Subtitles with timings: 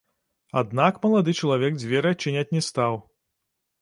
[0.61, 2.99] Аднак малады чалавек дзверы адчыняць не стаў.